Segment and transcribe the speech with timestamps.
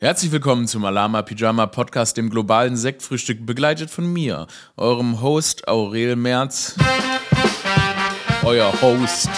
[0.00, 6.14] Herzlich willkommen zum Alama Pyjama Podcast, dem globalen Sektfrühstück, begleitet von mir, eurem Host Aurel
[6.14, 6.76] Merz.
[8.44, 9.28] Euer Host.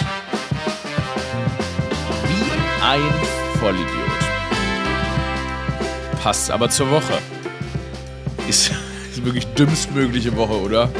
[2.27, 3.01] Wie ein
[3.59, 3.89] Vollidiot.
[6.23, 7.19] Passt aber zur Woche.
[8.47, 8.71] Ist,
[9.11, 10.91] ist wirklich dümmstmögliche Woche, oder?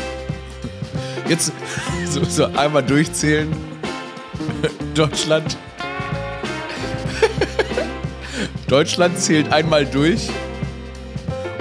[1.29, 1.53] Jetzt
[2.07, 3.55] so, so einmal durchzählen.
[4.95, 5.59] Deutschland
[8.69, 10.29] Deutschland zählt einmal durch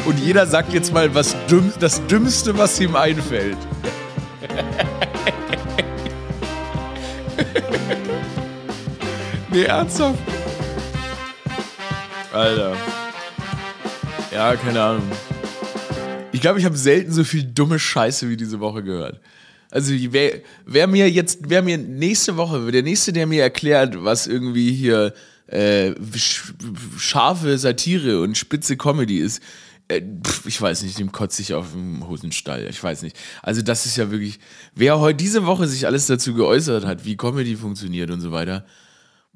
[0.06, 3.58] und jeder sagt jetzt mal was Dümm, das Dümmste, was ihm einfällt.
[9.52, 10.18] nee, ernsthaft?
[12.32, 12.78] Alter.
[14.32, 15.12] Ja, keine Ahnung.
[16.32, 19.20] Ich glaube, ich habe selten so viel dumme Scheiße wie diese Woche gehört.
[19.72, 24.26] Also wer, wer mir jetzt, wer mir nächste Woche, der nächste, der mir erklärt, was
[24.26, 25.14] irgendwie hier
[25.52, 25.96] äh,
[26.98, 29.42] scharfe Satire und spitze Comedy ist,
[29.90, 30.02] äh,
[30.46, 32.68] ich weiß nicht, dem kotze ich auf dem Hosenstall.
[32.70, 33.18] Ich weiß nicht.
[33.42, 34.40] Also, das ist ja wirklich.
[34.76, 38.66] Wer heute diese Woche sich alles dazu geäußert hat, wie Comedy funktioniert und so weiter.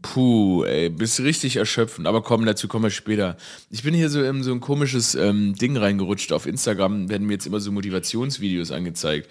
[0.01, 2.07] Puh, ey, bist richtig erschöpfend.
[2.07, 3.37] Aber komm, dazu kommen wir später.
[3.69, 6.33] Ich bin hier so in so ein komisches ähm, Ding reingerutscht.
[6.33, 9.29] Auf Instagram werden mir jetzt immer so Motivationsvideos angezeigt.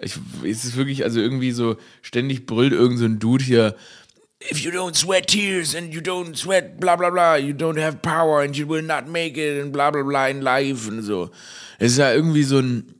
[0.00, 3.76] Ich, es ist wirklich, also irgendwie so, ständig brüllt irgend so Dude hier,
[4.50, 8.02] if you don't sweat tears and you don't sweat bla bla bla, you don't have
[8.02, 11.30] power and you will not make it and bla bla bla in life und so.
[11.78, 12.94] Es ist ja irgendwie so ein,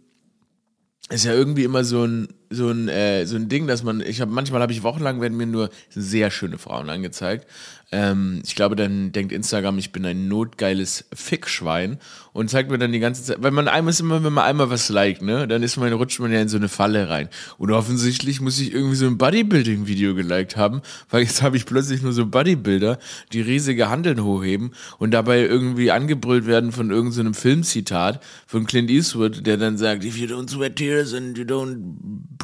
[1.08, 4.00] es ist ja irgendwie immer so ein, so ein, äh, so ein Ding, dass man,
[4.00, 7.46] ich habe manchmal habe ich wochenlang werden mir nur sehr schöne Frauen angezeigt
[7.94, 11.98] ähm, ich glaube, dann denkt Instagram, ich bin ein notgeiles Fickschwein
[12.32, 14.68] und zeigt mir dann die ganze Zeit, weil man einmal ist immer, wenn man einmal
[14.68, 17.28] was liked, ne, dann ist man, rutscht man ja in so eine Falle rein.
[17.56, 22.02] Und offensichtlich muss ich irgendwie so ein Bodybuilding-Video geliked haben, weil jetzt habe ich plötzlich
[22.02, 22.98] nur so Bodybuilder,
[23.32, 28.90] die riesige Handeln hochheben und dabei irgendwie angebrüllt werden von irgendeinem so Filmzitat von Clint
[28.90, 31.76] Eastwood, der dann sagt, if you don't sweat tears and you don't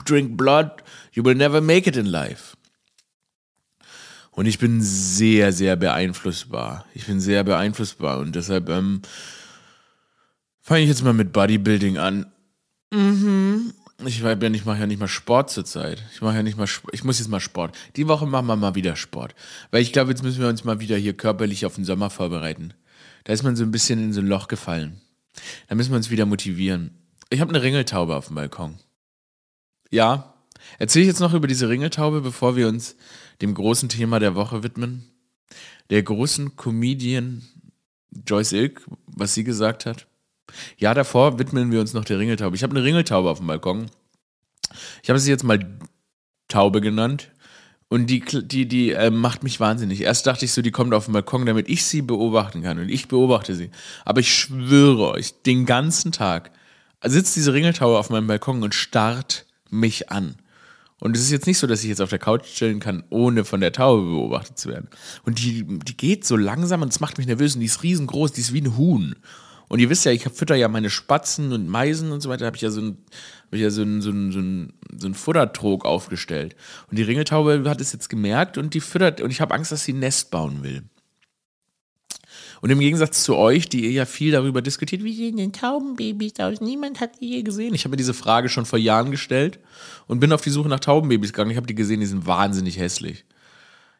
[0.04, 0.70] drink blood,
[1.12, 2.56] you will never make it in life.
[4.30, 6.84] Und ich bin sehr, sehr beeinflussbar.
[6.94, 9.02] Ich bin sehr beeinflussbar und deshalb ähm,
[10.60, 12.26] fange ich jetzt mal mit Bodybuilding an.
[12.92, 13.72] Mhm.
[14.06, 16.02] Ich, ja ich mache ja nicht mal Sport zurzeit.
[16.12, 17.76] Ich mache ja nicht mal, ich muss jetzt mal Sport.
[17.96, 19.34] Die Woche machen wir mal wieder Sport.
[19.70, 22.72] Weil ich glaube, jetzt müssen wir uns mal wieder hier körperlich auf den Sommer vorbereiten.
[23.24, 25.00] Da ist man so ein bisschen in so ein Loch gefallen.
[25.68, 26.92] Da müssen wir uns wieder motivieren.
[27.28, 28.78] Ich habe eine Ringeltaube auf dem Balkon.
[29.90, 30.29] Ja.
[30.78, 32.96] Erzähle ich jetzt noch über diese Ringeltaube, bevor wir uns
[33.40, 35.04] dem großen Thema der Woche widmen.
[35.90, 37.42] Der großen Comedian
[38.26, 40.06] Joyce Ilk, was sie gesagt hat.
[40.78, 42.56] Ja, davor widmen wir uns noch der Ringeltaube.
[42.56, 43.86] Ich habe eine Ringeltaube auf dem Balkon.
[45.02, 45.78] Ich habe sie jetzt mal
[46.48, 47.30] Taube genannt.
[47.88, 50.02] Und die, die, die äh, macht mich wahnsinnig.
[50.02, 52.78] Erst dachte ich so, die kommt auf den Balkon, damit ich sie beobachten kann.
[52.78, 53.70] Und ich beobachte sie.
[54.04, 56.52] Aber ich schwöre euch, den ganzen Tag
[57.04, 60.36] sitzt diese Ringeltaube auf meinem Balkon und starrt mich an.
[61.00, 63.44] Und es ist jetzt nicht so, dass ich jetzt auf der Couch chillen kann, ohne
[63.44, 64.88] von der Taube beobachtet zu werden.
[65.24, 68.32] Und die, die geht so langsam und es macht mich nervös und die ist riesengroß,
[68.32, 69.16] die ist wie ein Huhn.
[69.68, 72.56] Und ihr wisst ja, ich fütter ja meine Spatzen und Meisen und so weiter, habe
[72.56, 72.98] ich ja so ein,
[73.46, 76.56] hab ich ja so ein, so ein, so ein, so ein Futtertrog aufgestellt.
[76.90, 79.84] Und die Ringeltaube hat es jetzt gemerkt und die füttert, und ich habe Angst, dass
[79.84, 80.82] sie ein Nest bauen will.
[82.60, 86.34] Und im Gegensatz zu euch, die ihr ja viel darüber diskutiert, wie sehen denn Taubenbabys
[86.40, 86.60] aus?
[86.60, 87.74] Niemand hat die je gesehen.
[87.74, 89.58] Ich habe mir diese Frage schon vor Jahren gestellt
[90.06, 91.50] und bin auf die Suche nach Taubenbabys gegangen.
[91.50, 93.24] Ich habe die gesehen, die sind wahnsinnig hässlich.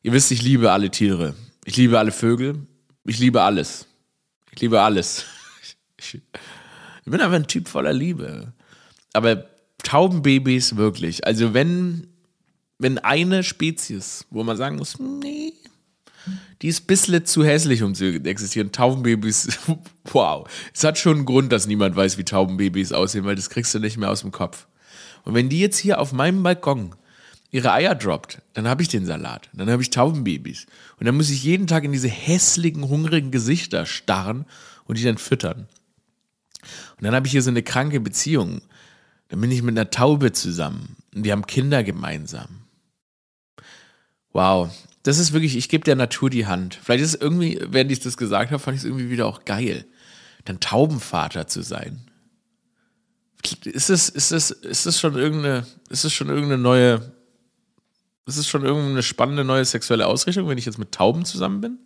[0.03, 1.34] Ihr wisst, ich liebe alle Tiere.
[1.65, 2.66] Ich liebe alle Vögel.
[3.04, 3.87] Ich liebe alles.
[4.53, 5.25] Ich liebe alles.
[6.03, 8.54] Ich, bin einfach ein Typ voller Liebe.
[9.12, 9.44] Aber
[9.82, 11.27] Taubenbabys wirklich.
[11.27, 12.06] Also wenn,
[12.78, 15.53] wenn eine Spezies, wo man sagen muss, nee,
[16.62, 18.72] die ist ein bisschen zu hässlich, um zu existieren.
[18.72, 19.59] Taubenbabys,
[20.04, 20.47] wow.
[20.75, 23.78] Es hat schon einen Grund, dass niemand weiß, wie Taubenbabys aussehen, weil das kriegst du
[23.78, 24.66] nicht mehr aus dem Kopf.
[25.25, 26.94] Und wenn die jetzt hier auf meinem Balkon
[27.50, 29.48] ihre Eier droppt, dann habe ich den Salat.
[29.53, 30.66] Dann habe ich Taubenbabys.
[30.98, 34.44] Und dann muss ich jeden Tag in diese hässlichen, hungrigen Gesichter starren
[34.84, 35.66] und die dann füttern.
[36.97, 38.60] Und dann habe ich hier so eine kranke Beziehung.
[39.28, 40.97] Dann bin ich mit einer Taube zusammen.
[41.15, 42.48] Und wir haben Kinder gemeinsam.
[44.33, 44.71] Wow,
[45.02, 46.78] das ist wirklich, ich gebe der Natur die Hand.
[46.82, 49.44] Vielleicht ist es irgendwie, während ich das gesagt habe, fand ich es irgendwie wieder auch
[49.44, 49.86] geil,
[50.44, 52.00] dann Taubenvater zu sein.
[53.64, 57.12] Ist es, ist es, ist es schon irgendeine, ist es schon irgendeine neue,
[58.26, 61.78] ist es schon irgendeine spannende neue sexuelle Ausrichtung, wenn ich jetzt mit Tauben zusammen bin?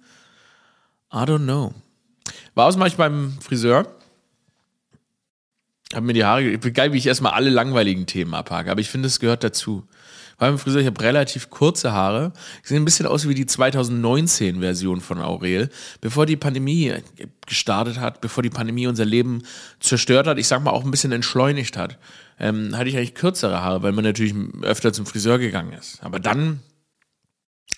[1.12, 1.72] I don't know.
[2.56, 3.87] War aus manchmal beim Friseur,
[5.94, 9.06] hab mir die Haare, geil, wie ich erstmal alle langweiligen Themen abhake, aber ich finde,
[9.06, 9.87] es gehört dazu.
[10.44, 12.35] Beim Friseur, ich habe relativ kurze Haare.
[12.62, 15.70] Ich sehe ein bisschen aus wie die 2019-Version von Aurel.
[16.02, 16.93] Bevor die Pandemie
[17.46, 19.44] gestartet hat, bevor die Pandemie unser Leben
[19.81, 21.99] zerstört hat, ich sag mal auch ein bisschen entschleunigt hat,
[22.38, 26.02] ähm, hatte ich eigentlich kürzere Haare, weil man natürlich öfter zum Friseur gegangen ist.
[26.02, 26.61] Aber dann,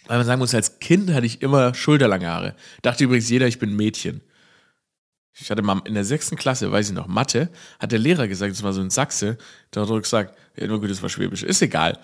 [0.08, 2.56] weil man sagen muss, als Kind hatte ich immer schulterlange Haare.
[2.82, 4.22] Dachte übrigens jeder, ich bin Mädchen.
[5.38, 7.48] Ich hatte mal in der sechsten Klasse, weiß ich noch, Mathe,
[7.78, 9.38] hat der Lehrer gesagt, das war so ein Sachse,
[9.70, 12.00] da hat gesagt, ja, nur gut, das war Schwäbisch, ist egal.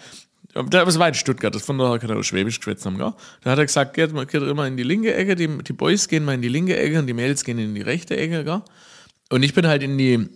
[0.55, 3.15] Das war in Stuttgart, das von daher kann er Schwäbisch geschwätzt haben, gell?
[3.43, 6.27] Da hat er gesagt, geht, geht immer in die linke Ecke, die, die Boys gehen
[6.27, 8.63] mal in die linke Ecke und die Mädels gehen in die rechte Ecke, gell?
[9.31, 10.29] Und ich bin halt in die,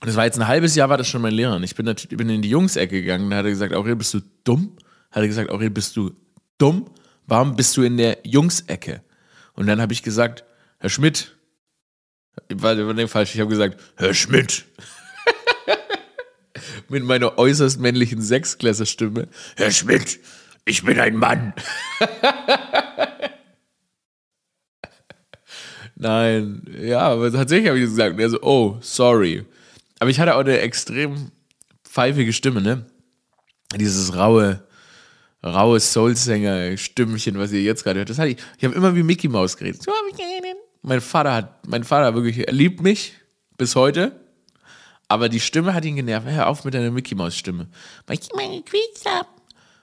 [0.00, 1.56] das war jetzt ein halbes Jahr, war das schon mein Lehrer.
[1.56, 4.12] Und ich bin, ich bin in die Jungsecke gegangen, da hat er gesagt, Aurel, bist
[4.12, 4.76] du dumm?
[5.10, 6.10] Hat er gesagt, Aurel, bist du
[6.58, 6.90] dumm?
[7.26, 9.02] Warum bist du in der Jungsecke?
[9.54, 10.44] Und dann habe ich gesagt,
[10.78, 11.34] Herr Schmidt,
[12.52, 14.66] war dem falsch, ich habe gesagt, Herr Schmidt.
[16.88, 19.28] Mit meiner äußerst männlichen Sechsklässer-Stimme.
[19.56, 20.20] Herr Schmidt,
[20.64, 21.54] ich bin ein Mann.
[25.94, 28.14] Nein, ja, aber tatsächlich habe ich gesagt.
[28.14, 29.44] Und er so, oh, sorry.
[30.00, 31.30] Aber ich hatte auch eine extrem
[31.84, 32.86] pfeifige Stimme, ne?
[33.76, 34.66] Dieses raue,
[35.44, 38.10] raue Soulsänger-Stimmchen, was ihr jetzt gerade hört.
[38.10, 38.38] Das hatte ich.
[38.58, 39.82] Ich habe immer wie Mickey Mouse geredet.
[39.82, 40.56] So habe ich geredet.
[40.82, 43.14] Mein Vater hat, mein Vater wirklich, er liebt mich
[43.56, 44.21] bis heute.
[45.12, 46.26] Aber die Stimme hat ihn genervt.
[46.26, 47.66] Hör auf mit deiner Mickey Maus Stimme.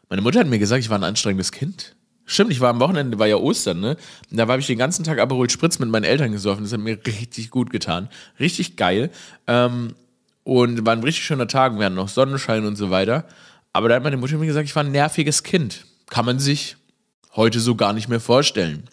[0.09, 1.95] Meine Mutter hat mir gesagt, ich war ein anstrengendes Kind.
[2.25, 3.95] Stimmt, ich war am Wochenende, war ja Ostern, ne?
[4.31, 6.63] Und da habe ich den ganzen Tag Aperol Spritz mit meinen Eltern gesoffen.
[6.63, 8.09] Das hat mir richtig gut getan.
[8.39, 9.11] Richtig geil.
[9.45, 9.93] Ähm,
[10.45, 11.77] und war ein richtig schöner Tag.
[11.77, 13.27] Wir hatten noch Sonnenschein und so weiter.
[13.71, 15.85] Aber da hat meine Mutter mir gesagt, ich war ein nerviges Kind.
[16.07, 16.75] Kann man sich
[17.35, 18.89] heute so gar nicht mehr vorstellen.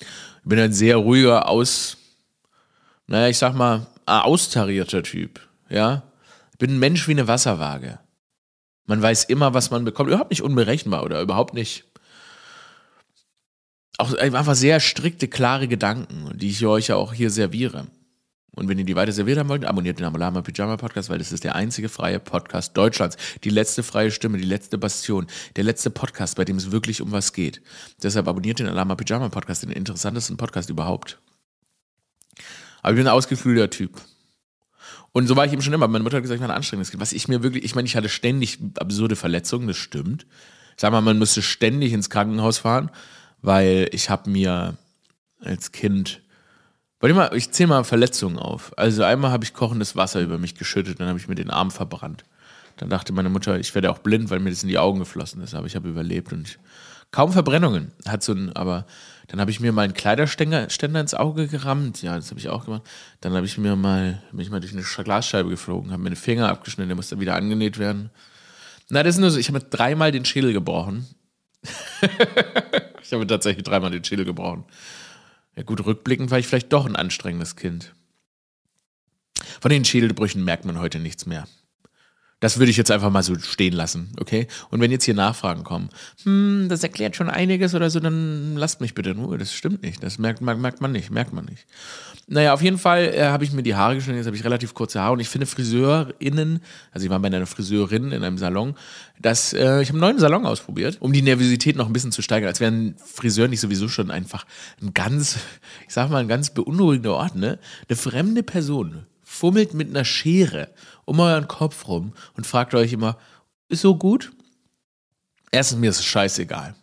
[0.00, 0.08] Ich
[0.42, 1.96] bin ein sehr ruhiger, aus,
[3.06, 5.40] naja, ich sag mal, austarierter Typ.
[5.68, 6.04] Ja,
[6.58, 7.98] bin ein Mensch wie eine Wasserwaage.
[8.86, 10.08] Man weiß immer, was man bekommt.
[10.08, 11.84] Überhaupt nicht unberechenbar oder überhaupt nicht.
[13.98, 17.88] Auch einfach sehr strikte, klare Gedanken, die ich euch ja auch hier serviere.
[18.58, 21.30] Und wenn ihr die weiter serviert haben wollt, abonniert den Amalama Pyjama Podcast, weil das
[21.30, 23.16] ist der einzige freie Podcast Deutschlands.
[23.44, 27.12] Die letzte freie Stimme, die letzte Bastion, der letzte Podcast, bei dem es wirklich um
[27.12, 27.60] was geht.
[28.02, 31.20] Deshalb abonniert den Alama Pyjama Podcast, den interessantesten Podcast überhaupt.
[32.88, 34.00] Aber ich bin ein ausgefühlter Typ.
[35.12, 35.86] Und so war ich eben schon immer.
[35.88, 37.02] Meine Mutter hat gesagt, ich war ein anstrengendes Kind.
[37.02, 40.24] Was ich mir wirklich, ich meine, ich hatte ständig absurde Verletzungen, das stimmt.
[40.74, 42.90] Ich sag mal, man müsste ständig ins Krankenhaus fahren,
[43.42, 44.78] weil ich habe mir
[45.38, 46.22] als Kind
[46.98, 48.72] Warte mal, ich zähle mal Verletzungen auf.
[48.78, 51.70] Also einmal habe ich kochendes Wasser über mich geschüttet, dann habe ich mir den Arm
[51.70, 52.24] verbrannt.
[52.78, 55.42] Dann dachte meine Mutter, ich werde auch blind, weil mir das in die Augen geflossen
[55.42, 55.54] ist.
[55.54, 56.58] Aber ich habe überlebt und ich,
[57.10, 57.92] kaum Verbrennungen.
[58.06, 58.86] Hat so ein, aber
[59.28, 62.02] dann habe ich mir mal einen Kleiderständer Ständer ins Auge gerammt.
[62.02, 62.82] Ja, das habe ich auch gemacht.
[63.20, 66.16] Dann habe ich mir mal, bin ich mal durch eine Glasscheibe geflogen, habe mir den
[66.16, 68.10] Finger abgeschnitten, der musste wieder angenäht werden.
[68.88, 71.06] Na, das ist nur so, ich habe dreimal den Schädel gebrochen.
[73.02, 74.64] ich habe tatsächlich dreimal den Schädel gebrochen.
[75.56, 77.94] Ja gut, rückblickend war ich vielleicht doch ein anstrengendes Kind.
[79.60, 81.46] Von den Schädelbrüchen merkt man heute nichts mehr.
[82.40, 84.46] Das würde ich jetzt einfach mal so stehen lassen, okay?
[84.70, 85.88] Und wenn jetzt hier Nachfragen kommen,
[86.22, 89.38] hm, das erklärt schon einiges oder so, dann lasst mich bitte in Ruhe.
[89.38, 90.02] Das stimmt nicht.
[90.04, 91.66] Das merkt, merkt, man nicht, merkt man nicht.
[92.28, 94.74] Naja, auf jeden Fall äh, habe ich mir die Haare geschnitten, jetzt habe ich relativ
[94.74, 96.60] kurze Haare und ich finde FriseurInnen,
[96.92, 98.74] also ich war bei einer Friseurin in einem Salon,
[99.20, 102.22] dass äh, ich habe einen neuen Salon ausprobiert, um die Nervosität noch ein bisschen zu
[102.22, 102.48] steigern.
[102.48, 104.46] Als wäre ein Friseur nicht sowieso schon einfach
[104.80, 105.38] ein ganz,
[105.86, 107.58] ich sag mal, ein ganz beunruhigender Ort, ne?
[107.88, 110.68] Eine fremde Person fummelt mit einer Schere
[111.08, 113.16] um euren Kopf rum und fragt euch immer,
[113.68, 114.30] ist so gut?
[115.50, 116.74] Erstens, mir ist es scheißegal.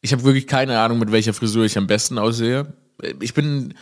[0.00, 2.72] Ich habe wirklich keine Ahnung, mit welcher Frisur ich am besten aussehe.
[3.20, 3.74] Ich bin,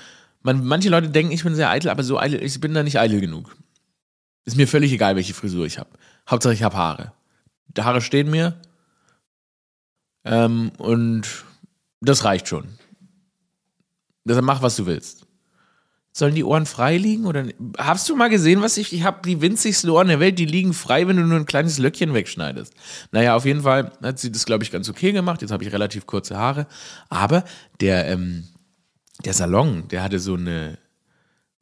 [0.43, 2.99] man, manche Leute denken, ich bin sehr eitel, aber so eitel, ich bin da nicht
[2.99, 3.55] eitel genug.
[4.47, 5.91] Ist mir völlig egal, welche Frisur ich habe.
[6.29, 7.13] Hauptsache, ich habe Haare.
[7.77, 8.59] Die Haare stehen mir.
[10.25, 11.45] Ähm, und
[12.01, 12.79] das reicht schon.
[14.25, 15.24] Deshalb mach, was du willst.
[16.17, 17.27] Sollen die Ohren frei liegen?
[17.27, 18.93] Oder hast du mal gesehen, was ich.
[18.93, 21.79] Ich habe die winzigsten Ohren der Welt, die liegen frei, wenn du nur ein kleines
[21.79, 22.73] Löckchen wegschneidest.
[23.11, 25.43] Naja, auf jeden Fall hat sie das, glaube ich, ganz okay gemacht.
[25.43, 26.69] Jetzt habe ich relativ kurze Haare.
[27.09, 27.43] Aber
[27.81, 28.45] der, ähm,
[29.25, 30.79] der Salon, der hatte so eine.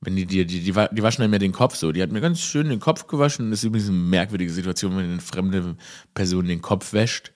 [0.02, 1.90] Wenn die, die, die, die, die waschen mir den Kopf so.
[1.90, 3.50] Die hat mir ganz schön den Kopf gewaschen.
[3.50, 5.76] Das ist übrigens eine merkwürdige Situation, wenn eine fremde
[6.12, 7.32] Person den Kopf wäscht.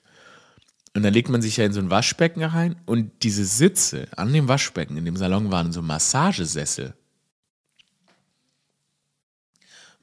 [0.93, 4.33] Und dann legt man sich ja in so ein Waschbecken rein und diese Sitze an
[4.33, 6.93] dem Waschbecken in dem Salon waren so Massagesessel.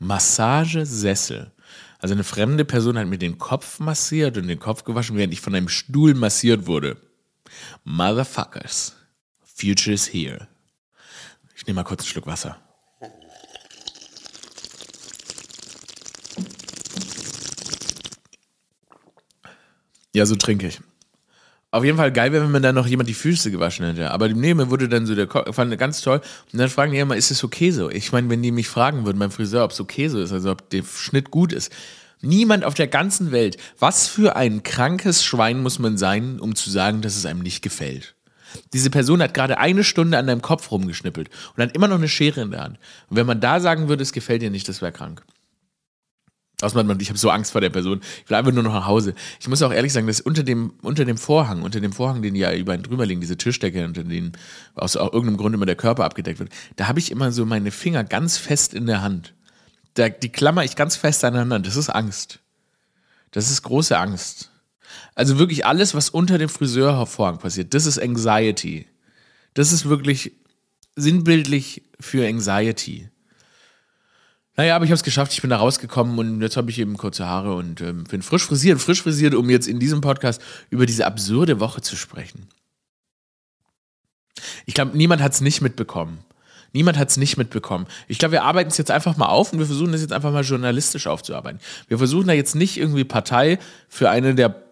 [0.04, 1.52] Massagesessel.
[1.98, 5.40] Also eine fremde Person hat mir den Kopf massiert und den Kopf gewaschen, während ich
[5.40, 6.96] von einem Stuhl massiert wurde.
[7.84, 8.94] Motherfuckers.
[9.42, 10.48] Future is here.
[11.56, 12.58] Ich nehme mal kurz einen Schluck Wasser.
[20.12, 20.80] Ja, so trinke ich.
[21.74, 24.12] Auf jeden Fall geil wäre, wenn man dann noch jemand die Füße gewaschen hätte.
[24.12, 26.20] Aber neben mir wurde dann so der Ko fand ganz toll.
[26.52, 27.90] Und dann fragen die immer, ist es okay so?
[27.90, 30.52] Ich meine, wenn die mich fragen würden beim Friseur, ob es okay so ist, also
[30.52, 31.72] ob der Schnitt gut ist.
[32.20, 33.56] Niemand auf der ganzen Welt.
[33.80, 37.60] Was für ein krankes Schwein muss man sein, um zu sagen, dass es einem nicht
[37.60, 38.14] gefällt?
[38.72, 42.08] Diese Person hat gerade eine Stunde an deinem Kopf rumgeschnippelt und hat immer noch eine
[42.08, 42.78] Schere in der Hand.
[43.10, 45.24] Und wenn man da sagen würde, es gefällt dir nicht, das wäre krank.
[46.64, 48.00] Außerdem, ich habe so Angst vor der Person.
[48.26, 49.14] Ich einfach nur noch nach Hause.
[49.40, 52.34] Ich muss auch ehrlich sagen, dass unter dem, unter dem Vorhang, unter dem Vorhang, den
[52.34, 54.32] ja über ihn drüber liegen, diese Tischdecke, unter denen
[54.74, 58.04] aus irgendeinem Grund immer der Körper abgedeckt wird, da habe ich immer so meine Finger
[58.04, 59.34] ganz fest in der Hand.
[59.94, 61.60] Da, die klammer ich ganz fest aneinander.
[61.60, 62.40] Das ist Angst.
[63.30, 64.50] Das ist große Angst.
[65.14, 68.86] Also wirklich alles, was unter dem Friseurvorhang passiert, das ist Anxiety.
[69.54, 70.32] Das ist wirklich
[70.96, 73.08] sinnbildlich für Anxiety.
[74.56, 76.96] Naja, aber ich habe es geschafft, ich bin da rausgekommen und jetzt habe ich eben
[76.96, 80.86] kurze Haare und ähm, bin frisch frisiert, frisch frisiert, um jetzt in diesem Podcast über
[80.86, 82.48] diese absurde Woche zu sprechen.
[84.66, 86.18] Ich glaube, niemand hat es nicht mitbekommen.
[86.72, 87.86] Niemand hat es nicht mitbekommen.
[88.08, 90.32] Ich glaube, wir arbeiten es jetzt einfach mal auf und wir versuchen das jetzt einfach
[90.32, 91.60] mal journalistisch aufzuarbeiten.
[91.88, 93.58] Wir versuchen da jetzt nicht irgendwie Partei
[93.88, 94.64] für eine der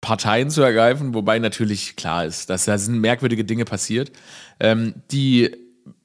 [0.00, 4.12] Parteien zu ergreifen, wobei natürlich klar ist, dass da sind merkwürdige Dinge passiert,
[4.60, 5.54] ähm, die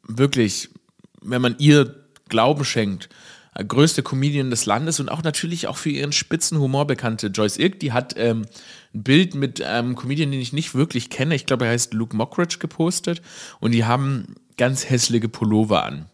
[0.04, 0.70] wirklich,
[1.22, 1.99] wenn man ihr
[2.30, 3.10] Glauben schenkt.
[3.56, 7.58] Äh, größte Comedian des Landes und auch natürlich auch für ihren spitzen Humor bekannte Joyce
[7.58, 8.46] Irk, die hat ähm,
[8.94, 12.16] ein Bild mit einem Comedian, den ich nicht wirklich kenne, ich glaube, er heißt Luke
[12.16, 13.22] Mockridge, gepostet
[13.60, 16.06] und die haben ganz hässliche Pullover an.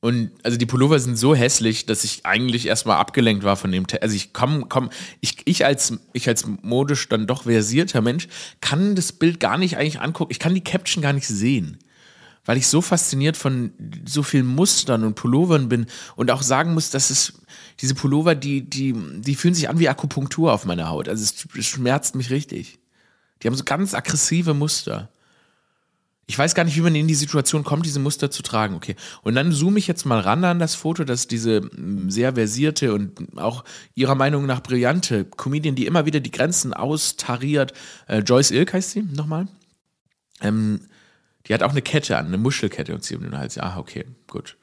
[0.00, 3.86] Und also die Pullover sind so hässlich, dass ich eigentlich erstmal abgelenkt war von dem.
[3.86, 4.90] Te also ich komm, komm,
[5.20, 8.28] ich, ich als ich als modisch dann doch versierter Mensch
[8.60, 10.30] kann das Bild gar nicht eigentlich angucken.
[10.30, 11.78] Ich kann die Caption gar nicht sehen
[12.46, 13.72] weil ich so fasziniert von
[14.06, 17.42] so vielen Mustern und Pullovern bin und auch sagen muss, dass es
[17.80, 21.08] diese Pullover, die, die, die fühlen sich an wie Akupunktur auf meiner Haut.
[21.08, 22.78] Also es, schmerzt mich richtig.
[23.42, 25.10] Die haben so ganz aggressive Muster.
[26.28, 28.74] Ich weiß gar nicht, wie man in die Situation kommt, diese Muster zu tragen.
[28.74, 28.96] Okay.
[29.22, 32.94] Und dann zoome ich jetzt mal ran an das Foto, dass diese mm, sehr versierte
[32.94, 37.74] und auch ihrer Meinung nach brillante Comedian, die immer wieder die Grenzen austariert,
[38.08, 39.46] äh, Joyce Ilk heißt sie nochmal,
[40.40, 40.80] ähm,
[41.46, 43.58] die hat auch eine Kette an, eine Muschelkette und sie um den Hals.
[43.58, 44.56] Ah, okay, gut.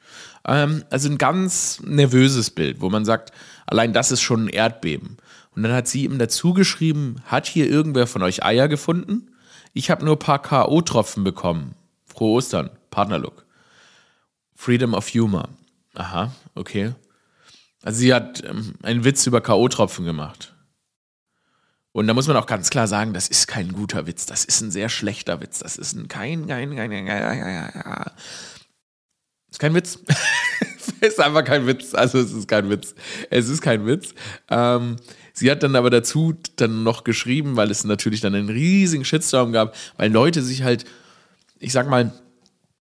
[0.46, 3.32] Ähm, also ein ganz nervöses Bild, wo man sagt,
[3.66, 5.16] allein das ist schon ein Erdbeben.
[5.54, 9.30] Und dann hat sie ihm dazu geschrieben, hat hier irgendwer von euch Eier gefunden?
[9.72, 11.74] Ich habe nur ein paar K.O.-Tropfen bekommen.
[12.04, 13.44] Frohe Ostern, Partnerlook.
[14.54, 15.48] Freedom of Humor.
[15.94, 16.94] Aha, okay.
[17.82, 20.53] Also sie hat ähm, einen Witz über K.O.-Tropfen gemacht.
[21.94, 24.60] Und da muss man auch ganz klar sagen, das ist kein guter Witz, das ist
[24.60, 28.10] ein sehr schlechter Witz, das ist ein kein, kein, kein, kein, kein, kein
[29.54, 30.00] ist kein Witz.
[31.00, 31.94] ist einfach kein Witz.
[31.94, 32.94] Also es ist kein Witz.
[33.30, 34.12] Es ist kein Witz.
[34.50, 34.96] Ähm,
[35.32, 39.52] sie hat dann aber dazu dann noch geschrieben, weil es natürlich dann einen riesigen Shitstorm
[39.52, 40.84] gab, weil Leute sich halt,
[41.60, 42.12] ich sag mal,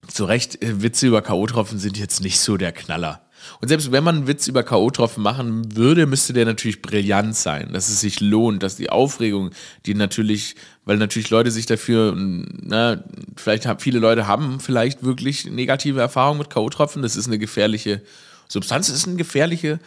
[0.07, 3.28] zu Recht, äh, Witze über K.O.-Tropfen sind jetzt nicht so der Knaller.
[3.61, 7.73] Und selbst wenn man einen Witz über K.O.-Tropfen machen würde, müsste der natürlich brillant sein,
[7.73, 9.51] dass es sich lohnt, dass die Aufregung,
[9.87, 13.05] die natürlich, weil natürlich Leute sich dafür, na,
[13.37, 17.03] vielleicht haben viele Leute haben vielleicht wirklich negative Erfahrungen mit K.O.-Tropfen.
[17.03, 18.03] Das ist eine gefährliche
[18.49, 19.79] Substanz, das ist eine gefährliche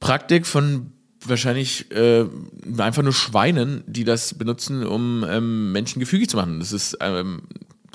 [0.00, 0.92] Praktik von
[1.24, 2.26] wahrscheinlich äh,
[2.78, 6.60] einfach nur Schweinen, die das benutzen, um ähm, Menschen gefügig zu machen.
[6.60, 7.42] Das ist ähm,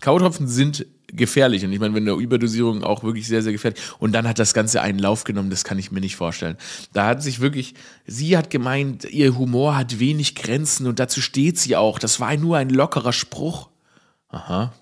[0.01, 1.63] K.O.-Tropfen sind gefährlich.
[1.63, 3.81] Und ich meine, wenn eine Überdosierung auch wirklich sehr, sehr gefährlich.
[3.99, 6.57] Und dann hat das Ganze einen Lauf genommen, das kann ich mir nicht vorstellen.
[6.93, 11.59] Da hat sich wirklich, sie hat gemeint, ihr Humor hat wenig Grenzen und dazu steht
[11.59, 11.99] sie auch.
[11.99, 13.69] Das war nur ein lockerer Spruch.
[14.29, 14.73] Aha.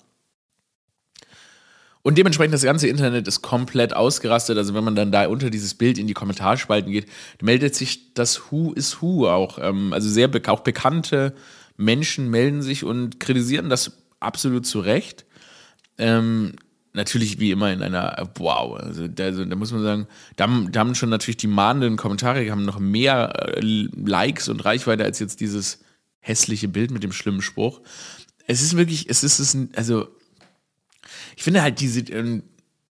[2.04, 4.58] Und dementsprechend das ganze Internet ist komplett ausgerastet.
[4.58, 7.08] Also wenn man dann da unter dieses Bild in die Kommentarspalten geht,
[7.42, 9.60] meldet sich das Who is Who auch.
[9.62, 11.36] Ähm, also sehr auch bekannte
[11.78, 15.26] Menschen melden sich und kritisieren das absolut zu Recht.
[15.98, 16.54] Ähm,
[16.94, 20.80] natürlich wie immer in einer, wow, also da, also da muss man sagen, da, da,
[20.80, 25.40] haben schon natürlich die mahnenden Kommentare, haben noch mehr äh, Likes und Reichweite als jetzt
[25.40, 25.80] dieses
[26.20, 27.82] hässliche Bild mit dem schlimmen Spruch.
[28.46, 30.08] Es ist wirklich, es ist, es also,
[31.36, 32.44] ich finde halt diese, ähm,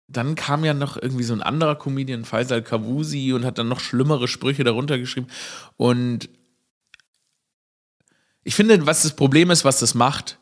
[0.09, 3.81] dann kam ja noch irgendwie so ein anderer Comedian, Faisal Kavusi, und hat dann noch
[3.81, 5.29] schlimmere Sprüche darunter geschrieben.
[5.77, 6.29] Und
[8.43, 10.40] ich finde, was das Problem ist, was das macht,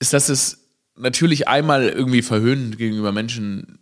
[0.00, 0.66] ist, dass es
[0.96, 3.78] natürlich einmal irgendwie verhöhnend gegenüber Menschen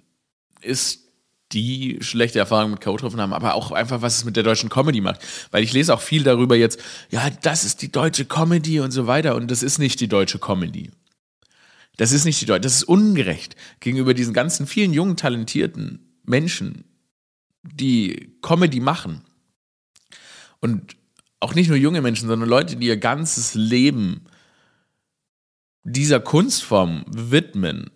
[0.61, 1.09] ist,
[1.53, 2.99] die schlechte Erfahrungen mit K.O.
[2.99, 5.21] haben, aber auch einfach, was es mit der deutschen Comedy macht.
[5.51, 6.79] Weil ich lese auch viel darüber jetzt,
[7.11, 9.35] ja, das ist die deutsche Comedy und so weiter.
[9.35, 10.91] Und das ist nicht die deutsche Comedy.
[11.97, 16.85] Das ist nicht die deutsche, das ist ungerecht gegenüber diesen ganzen vielen jungen, talentierten Menschen,
[17.63, 19.23] die Comedy machen.
[20.61, 20.97] Und
[21.41, 24.27] auch nicht nur junge Menschen, sondern Leute, die ihr ganzes Leben
[25.85, 27.91] dieser Kunstform widmen.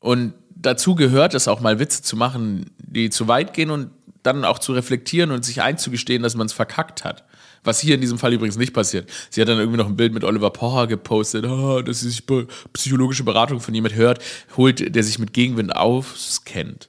[0.00, 3.90] Und dazu gehört es auch mal Witze zu machen, die zu weit gehen und
[4.22, 7.24] dann auch zu reflektieren und sich einzugestehen, dass man es verkackt hat.
[7.62, 9.10] Was hier in diesem Fall übrigens nicht passiert.
[9.30, 12.24] Sie hat dann irgendwie noch ein Bild mit Oliver Pocher gepostet, oh, dass sie sich
[12.72, 14.22] psychologische Beratung von jemand hört,
[14.56, 16.88] holt, der sich mit Gegenwind auskennt.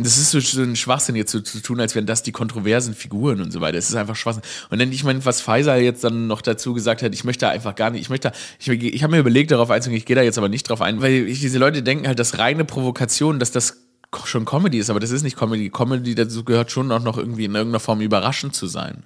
[0.00, 3.40] Das ist so, ein Schwachsinn jetzt so zu tun, als wären das die kontroversen Figuren
[3.40, 3.78] und so weiter.
[3.78, 4.44] Es ist einfach Schwachsinn.
[4.70, 7.74] Und dann, ich meine, was Pfizer jetzt dann noch dazu gesagt hat, ich möchte einfach
[7.74, 10.38] gar nicht, ich möchte, ich, ich habe mir überlegt, darauf einzugehen, ich gehe da jetzt
[10.38, 13.88] aber nicht drauf ein, weil ich, diese Leute denken halt, dass reine Provokation, dass das
[14.24, 15.68] schon Comedy ist, aber das ist nicht Comedy.
[15.68, 19.02] Comedy dazu gehört schon auch noch irgendwie in irgendeiner Form überraschend zu sein.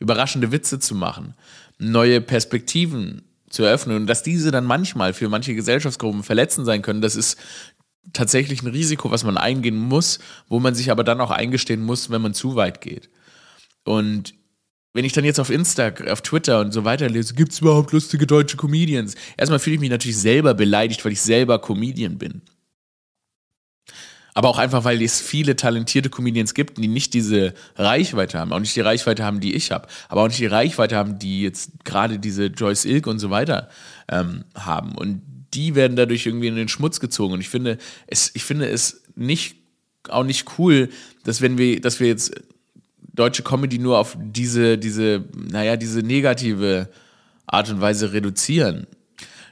[0.00, 1.34] Überraschende Witze zu machen,
[1.78, 7.00] neue Perspektiven zu eröffnen und dass diese dann manchmal für manche Gesellschaftsgruppen verletzend sein können,
[7.00, 7.38] das ist
[8.12, 12.10] tatsächlich ein Risiko, was man eingehen muss, wo man sich aber dann auch eingestehen muss,
[12.10, 13.10] wenn man zu weit geht.
[13.84, 14.34] Und
[14.96, 17.92] wenn ich dann jetzt auf Insta, auf Twitter und so weiter lese, gibt es überhaupt
[17.92, 19.14] lustige deutsche Comedians?
[19.36, 22.40] Erstmal fühle ich mich natürlich selber beleidigt, weil ich selber Comedian bin.
[24.32, 28.58] Aber auch einfach, weil es viele talentierte Comedians gibt, die nicht diese Reichweite haben, auch
[28.58, 31.84] nicht die Reichweite haben, die ich habe, aber auch nicht die Reichweite haben, die jetzt
[31.84, 33.70] gerade diese Joyce Ilk und so weiter
[34.08, 34.94] ähm, haben.
[34.94, 35.22] Und
[35.56, 37.34] die werden dadurch irgendwie in den Schmutz gezogen.
[37.34, 39.56] Und ich finde es, ich finde es nicht,
[40.08, 40.90] auch nicht cool,
[41.24, 42.34] dass wenn wir, dass wir jetzt
[43.12, 46.88] deutsche Comedy nur auf diese, diese, naja, diese negative
[47.46, 48.86] Art und Weise reduzieren.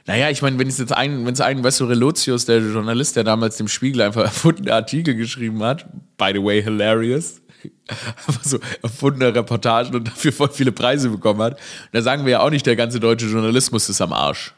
[0.07, 3.15] Naja, ich meine, wenn es jetzt ein, wenn es einen, weißt du, Relotius, der Journalist,
[3.15, 7.41] der damals dem Spiegel einfach erfundene Artikel geschrieben hat, by the way, hilarious,
[7.87, 11.59] einfach so erfundene Reportagen und dafür voll viele Preise bekommen hat,
[11.91, 14.53] da sagen wir ja auch nicht, der ganze deutsche Journalismus ist am Arsch.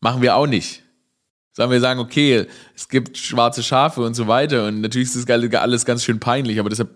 [0.00, 0.82] Machen wir auch nicht.
[1.52, 5.54] Sagen wir sagen, okay, es gibt schwarze Schafe und so weiter und natürlich ist das
[5.60, 6.90] alles ganz schön peinlich, aber deshalb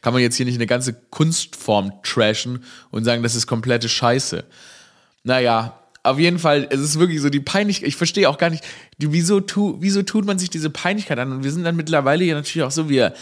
[0.00, 4.44] kann man jetzt hier nicht eine ganze Kunstform trashen und sagen, das ist komplette Scheiße.
[5.22, 7.88] Naja, auf jeden Fall, es ist wirklich so die Peinlichkeit.
[7.88, 8.64] Ich verstehe auch gar nicht,
[8.98, 11.30] wieso, tu, wieso tut man sich diese Peinlichkeit an?
[11.32, 13.14] Und wir sind dann mittlerweile ja natürlich auch so, wir,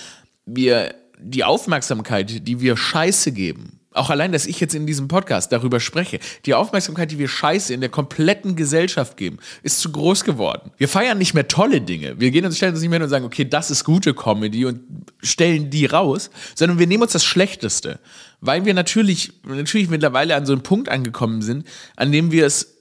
[0.46, 5.50] wir, die Aufmerksamkeit, die wir Scheiße geben, auch allein, dass ich jetzt in diesem Podcast
[5.50, 10.24] darüber spreche, die Aufmerksamkeit, die wir Scheiße in der kompletten Gesellschaft geben, ist zu groß
[10.24, 10.70] geworden.
[10.76, 12.20] Wir feiern nicht mehr tolle Dinge.
[12.20, 14.66] Wir gehen uns, stellen uns nicht mehr hin und sagen, okay, das ist gute Comedy
[14.66, 14.80] und
[15.22, 17.98] stellen die raus, sondern wir nehmen uns das Schlechteste.
[18.40, 22.74] Weil wir natürlich, natürlich mittlerweile an so einem Punkt angekommen sind, an dem wir es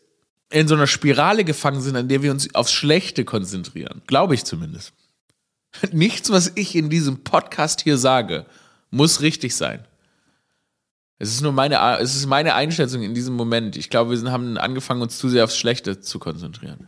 [0.49, 4.01] in so einer Spirale gefangen sind, an der wir uns aufs Schlechte konzentrieren.
[4.07, 4.93] Glaube ich zumindest.
[5.91, 8.45] Nichts, was ich in diesem Podcast hier sage,
[8.91, 9.86] muss richtig sein.
[11.19, 13.75] Es ist nur meine, es ist meine Einschätzung in diesem Moment.
[13.75, 16.87] Ich glaube, wir haben angefangen, uns zu sehr aufs Schlechte zu konzentrieren.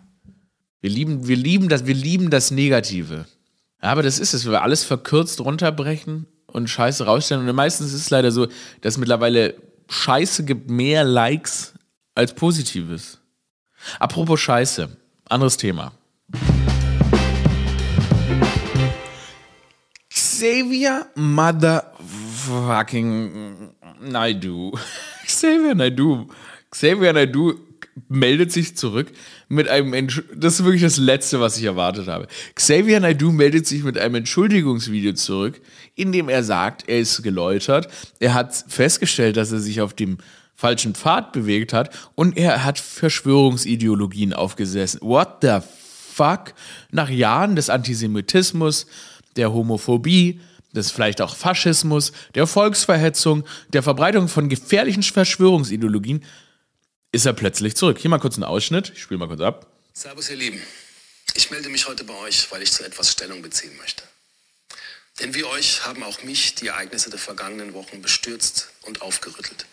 [0.82, 3.26] Wir lieben, wir lieben das, wir lieben das Negative.
[3.82, 7.48] aber das ist es, wenn wir alles verkürzt runterbrechen und Scheiße rausstellen.
[7.48, 8.48] Und meistens ist es leider so,
[8.82, 9.56] dass mittlerweile
[9.90, 11.74] Scheiße gibt mehr Likes
[12.14, 13.20] als Positives.
[14.00, 14.90] Apropos Scheiße,
[15.28, 15.92] anderes Thema.
[20.10, 21.08] Xavier
[22.50, 24.72] Motherfucking Naidu.
[25.26, 26.28] Xavier Naidu.
[26.72, 27.54] Xavier Naidu
[28.08, 29.12] meldet sich zurück
[29.50, 32.28] mit einem Entsch das ist wirklich das letzte, was ich erwartet habe.
[32.56, 35.62] Xavier Naidu meldet sich mit einem Entschuldigungsvideo zurück,
[35.96, 37.88] in dem er sagt, er ist geläutert,
[38.20, 40.18] er hat festgestellt, dass er sich auf dem
[40.56, 45.00] falschen Pfad bewegt hat und er hat Verschwörungsideologien aufgesessen.
[45.02, 45.58] What the
[46.14, 46.54] fuck?
[46.92, 48.88] Nach Jahren des Antisemitismus,
[49.36, 50.40] der Homophobie,
[50.72, 56.26] des vielleicht auch Faschismus, der Volksverhetzung, der Verbreitung von gefährlichen Verschwörungsideologien,
[57.12, 57.98] ist er plötzlich zurück.
[58.00, 59.68] Hier mal kurz ein Ausschnitt, ich spiele mal kurz ab.
[59.94, 60.62] Servus, ihr Lieben.
[61.36, 64.04] Ich melde mich heute bei euch, weil ich zu etwas Stellung beziehen möchte.
[65.20, 69.66] Denn wie euch haben auch mich die Ereignisse der vergangenen Wochen bestürzt und aufgerüttelt.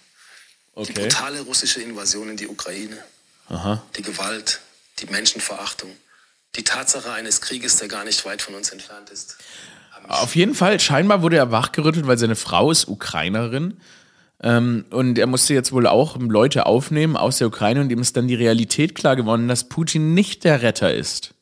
[0.75, 0.93] Okay.
[0.93, 3.03] Die brutale russische Invasion in die Ukraine,
[3.49, 3.83] Aha.
[3.97, 4.61] die Gewalt,
[4.99, 5.95] die Menschenverachtung,
[6.57, 9.37] die Tatsache eines Krieges, der gar nicht weit von uns entfernt ist.
[10.09, 13.75] Auf jeden Fall, scheinbar wurde er wachgerüttelt, weil seine Frau ist Ukrainerin.
[14.43, 18.17] Ähm, und er musste jetzt wohl auch Leute aufnehmen aus der Ukraine und ihm ist
[18.17, 21.35] dann die Realität klar geworden, dass Putin nicht der Retter ist.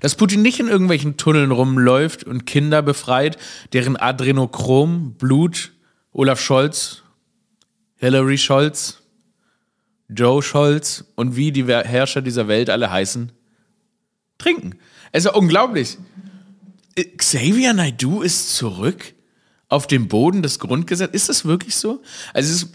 [0.00, 3.36] Dass Putin nicht in irgendwelchen Tunneln rumläuft und Kinder befreit,
[3.72, 5.72] deren Adrenochrom, Blut,
[6.12, 7.02] Olaf Scholz,
[7.96, 9.02] Hillary Scholz,
[10.08, 13.32] Joe Scholz und wie die Herrscher dieser Welt alle heißen,
[14.38, 14.78] trinken.
[15.12, 15.98] Es ist unglaublich.
[17.16, 19.14] Xavier Naidu ist zurück
[19.68, 21.14] auf dem Boden des Grundgesetzes.
[21.14, 22.02] Ist das wirklich so?
[22.32, 22.72] Also es ist,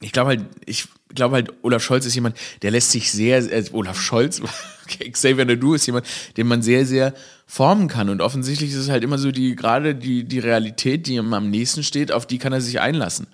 [0.00, 3.64] ich glaube halt, ich glaube halt, Olaf Scholz ist jemand, der lässt sich sehr, äh,
[3.72, 4.42] Olaf Scholz,
[4.84, 7.14] okay, Xavier Naidu ist jemand, den man sehr, sehr
[7.46, 8.08] formen kann.
[8.08, 11.50] Und offensichtlich ist es halt immer so die, gerade die, die Realität, die ihm am
[11.50, 13.26] nächsten steht, auf die kann er sich einlassen.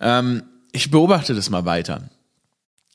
[0.00, 0.42] Ähm,
[0.72, 2.10] ich beobachte das mal weiter.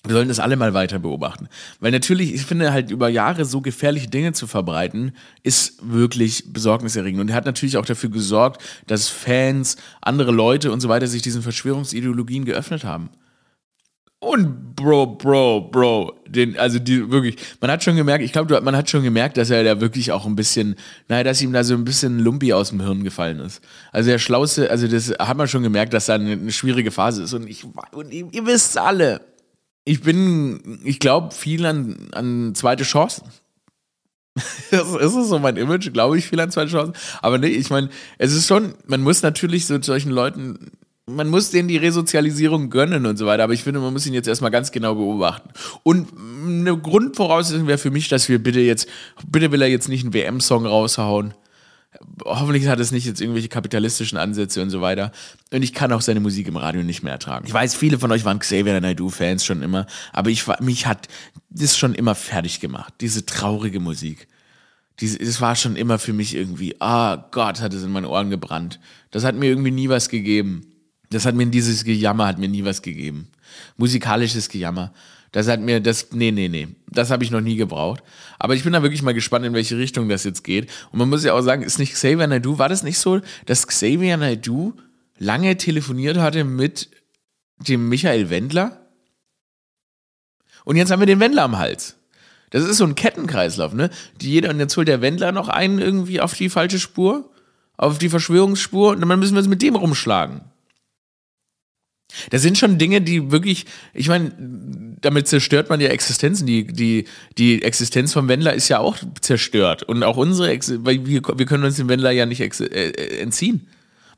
[0.04, 1.50] Wir sollen das alle mal weiter beobachten.
[1.80, 7.20] Weil natürlich, ich finde halt über Jahre so gefährliche Dinge zu verbreiten, ist wirklich besorgniserregend.
[7.20, 11.22] Und er hat natürlich auch dafür gesorgt, dass Fans, andere Leute und so weiter sich
[11.22, 13.10] diesen Verschwörungsideologien geöffnet haben.
[14.20, 18.76] Und Bro, Bro, Bro, den, also die wirklich, man hat schon gemerkt, ich glaube, man
[18.76, 20.76] hat schon gemerkt, dass er da wirklich auch ein bisschen,
[21.08, 23.62] naja, dass ihm da so ein bisschen Lumpi aus dem Hirn gefallen ist.
[23.92, 27.24] Also der Schlauste, also das hat man schon gemerkt, dass da eine, eine schwierige Phase
[27.24, 27.34] ist.
[27.34, 29.22] Und ich, und ihr, ihr wisst alle,
[29.88, 33.24] ich bin, ich glaube viel an, an zweite Chancen.
[34.72, 36.94] das ist so mein Image, glaube ich viel an zweite Chancen.
[37.22, 40.72] Aber nee, ich meine, es ist schon, man muss natürlich so solchen Leuten
[41.10, 44.14] man muss denen die Resozialisierung gönnen und so weiter, aber ich finde, man muss ihn
[44.14, 45.52] jetzt erstmal ganz genau beobachten.
[45.84, 46.10] Und
[46.46, 48.90] eine Grundvoraussetzung wäre für mich, dass wir bitte jetzt,
[49.26, 51.34] bitte will er jetzt nicht einen WM-Song raushauen.
[52.24, 55.12] Hoffentlich hat es nicht jetzt irgendwelche kapitalistischen Ansätze und so weiter.
[55.52, 57.46] Und ich kann auch seine Musik im Radio nicht mehr ertragen.
[57.48, 61.08] Ich weiß, viele von euch waren Xavier Naidoo-Fans schon immer, aber ich mich hat
[61.50, 64.28] das schon immer fertig gemacht, diese traurige Musik.
[65.00, 68.32] Es war schon immer für mich irgendwie, ah oh Gott, hat es in meine Ohren
[68.32, 68.80] gebrannt.
[69.12, 70.74] Das hat mir irgendwie nie was gegeben.
[71.10, 73.28] Das hat mir dieses Gejammer hat mir nie was gegeben.
[73.78, 74.92] Musikalisches Gejammer.
[75.32, 76.70] Das hat mir das nee, nee, nee.
[76.90, 78.04] Das habe ich noch nie gebraucht,
[78.40, 81.10] aber ich bin da wirklich mal gespannt in welche Richtung das jetzt geht und man
[81.10, 84.74] muss ja auch sagen, ist nicht Xavier Naidoo, war das nicht so, dass Xavier Naidoo
[85.18, 86.90] lange telefoniert hatte mit
[87.60, 88.88] dem Michael Wendler?
[90.64, 91.96] Und jetzt haben wir den Wendler am Hals.
[92.50, 93.90] Das ist so ein Kettenkreislauf, ne?
[94.22, 97.32] Die jeder, und jetzt holt der Wendler noch einen irgendwie auf die falsche Spur,
[97.76, 100.42] auf die Verschwörungsspur, und dann müssen wir uns mit dem rumschlagen.
[102.30, 106.48] Das sind schon Dinge, die wirklich, ich meine, damit zerstört man ja Existenzen.
[106.48, 107.06] Die, die,
[107.38, 109.84] die Existenz vom Wendler ist ja auch zerstört.
[109.84, 110.50] Und auch unsere,
[110.84, 113.68] weil wir, wir können uns dem Wendler ja nicht äh, äh, entziehen.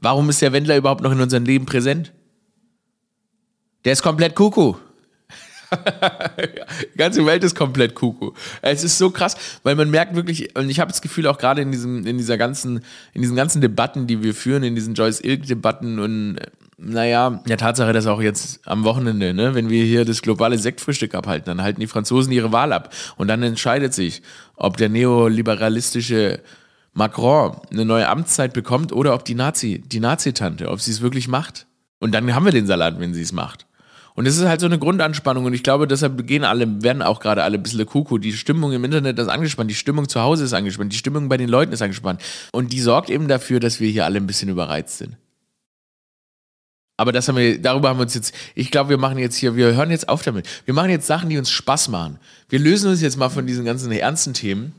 [0.02, 2.13] Warum ist der Wendler überhaupt noch in unserem Leben präsent?
[3.84, 4.82] Der ist komplett Kuckuck.
[6.94, 8.36] Die ganze Welt ist komplett Kuckuck.
[8.62, 11.62] Es ist so krass, weil man merkt wirklich, und ich habe das Gefühl auch gerade
[11.62, 15.22] in diesem, in dieser ganzen, in diesen ganzen Debatten, die wir führen, in diesen Joyce
[15.22, 16.39] Ilk-Debatten und
[16.82, 21.13] naja, der Tatsache, dass auch jetzt am Wochenende, ne, wenn wir hier das globale Sektfrühstück
[21.13, 22.94] abhalten, dann halten die Franzosen ihre Wahl ab.
[23.18, 24.22] Und dann entscheidet sich,
[24.56, 26.42] ob der neoliberalistische
[26.94, 31.28] Macron eine neue Amtszeit bekommt oder ob die Nazi, die Nazi-Tante, ob sie es wirklich
[31.28, 31.68] macht.
[32.00, 33.65] Und dann haben wir den Salat, wenn sie es macht.
[34.15, 37.20] Und es ist halt so eine Grundanspannung und ich glaube, deshalb gehen alle, werden auch
[37.20, 38.18] gerade alle ein bisschen Kuku.
[38.18, 41.38] Die Stimmung im Internet ist angespannt, die Stimmung zu Hause ist angespannt, die Stimmung bei
[41.38, 42.22] den Leuten ist angespannt.
[42.52, 45.15] Und die sorgt eben dafür, dass wir hier alle ein bisschen überreizt sind.
[47.00, 49.56] Aber das haben wir, darüber haben wir uns jetzt, ich glaube, wir machen jetzt hier,
[49.56, 50.46] wir hören jetzt auf damit.
[50.66, 52.20] Wir machen jetzt Sachen, die uns Spaß machen.
[52.50, 54.74] Wir lösen uns jetzt mal von diesen ganzen ernsten Themen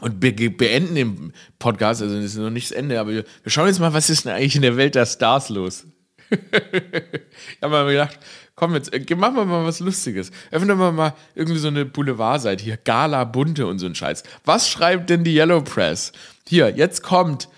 [0.00, 2.02] und be beenden den Podcast.
[2.02, 4.26] Also, das ist noch nicht das Ende, aber wir, wir schauen jetzt mal, was ist
[4.26, 5.86] denn eigentlich in der Welt der Stars los?
[6.30, 8.18] ich habe mir gedacht,
[8.54, 10.32] komm jetzt, äh, machen wir mal was Lustiges.
[10.50, 14.22] Öffnen wir mal irgendwie so eine Boulevardseite hier, Gala, Bunte und so ein Scheiß.
[14.44, 16.12] Was schreibt denn die Yellow Press?
[16.46, 17.48] Hier, jetzt kommt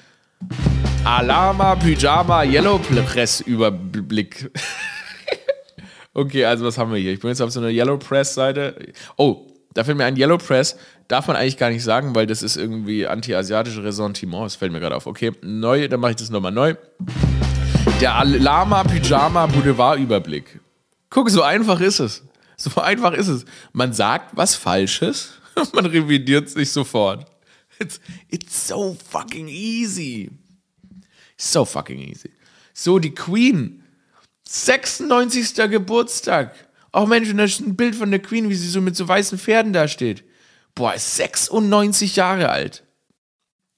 [1.05, 4.51] Alama Pyjama Yellow Press Überblick.
[6.15, 7.13] okay, also was haben wir hier?
[7.13, 8.75] Ich bin jetzt auf so einer Yellow Press Seite.
[9.17, 10.77] Oh, da fällt mir ein Yellow Press.
[11.09, 14.47] Darf man eigentlich gar nicht sagen, weil das ist irgendwie anti-asiatische Ressentiment.
[14.47, 15.07] Das fällt mir gerade auf.
[15.07, 16.75] Okay, neu, dann mache ich das nochmal neu.
[18.01, 20.61] Der Alama Pyjama Boulevard Überblick.
[21.11, 22.25] Guck, so einfach ist es.
[22.57, 23.45] So einfach ist es.
[23.73, 25.35] Man sagt was Falsches,
[25.75, 27.27] man revidiert sich sofort.
[27.79, 30.31] It's, it's so fucking easy.
[31.37, 32.31] So fucking easy.
[32.73, 33.83] So, die Queen.
[34.45, 35.55] 96.
[35.71, 36.55] Geburtstag.
[36.93, 39.09] Oh Mensch, und da ist ein Bild von der Queen, wie sie so mit so
[39.09, 40.23] weißen Pferden da steht.
[40.75, 42.85] Boah, ist 96 Jahre alt.